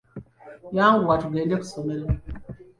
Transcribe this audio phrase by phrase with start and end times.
[0.77, 2.05] Yanguwa tugende ku ssomero.